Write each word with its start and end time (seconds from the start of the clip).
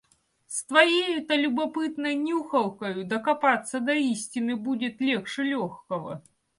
С 0.47 0.63
твоею-то 0.63 1.35
любопытной 1.35 2.15
нюхалкою 2.15 3.05
докопаться 3.05 3.79
до 3.79 3.91
истины 3.93 4.55
будет 4.55 4.99
легче 4.99 5.43
лёгкого! 5.43 6.23